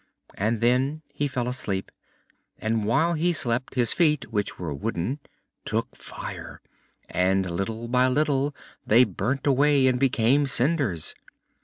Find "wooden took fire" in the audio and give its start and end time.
4.73-6.59